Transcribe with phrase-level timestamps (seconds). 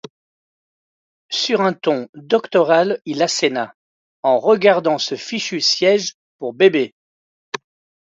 [1.29, 3.75] Sur un ton doctoral, il asséna:—
[4.23, 6.95] En regardant ce fichu siège pour bébé!